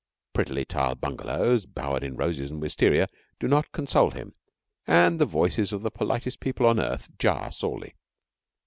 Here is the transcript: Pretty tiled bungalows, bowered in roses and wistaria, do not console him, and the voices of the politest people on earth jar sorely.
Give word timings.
Pretty 0.33 0.65
tiled 0.65 0.99
bungalows, 0.99 1.67
bowered 1.67 2.03
in 2.03 2.15
roses 2.15 2.49
and 2.49 2.59
wistaria, 2.59 3.05
do 3.39 3.47
not 3.47 3.71
console 3.71 4.09
him, 4.09 4.33
and 4.87 5.19
the 5.19 5.27
voices 5.27 5.71
of 5.71 5.83
the 5.83 5.91
politest 5.91 6.39
people 6.39 6.65
on 6.65 6.79
earth 6.79 7.07
jar 7.19 7.51
sorely. 7.51 7.93